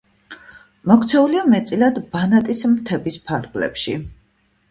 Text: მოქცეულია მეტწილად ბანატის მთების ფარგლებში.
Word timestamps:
მოქცეულია 0.91 1.43
მეტწილად 1.49 2.01
ბანატის 2.15 2.63
მთების 2.71 3.21
ფარგლებში. 3.27 3.97